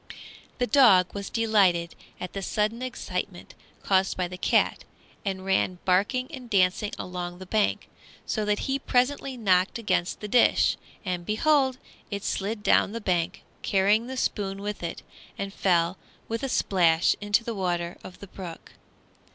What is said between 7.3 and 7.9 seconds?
the bank,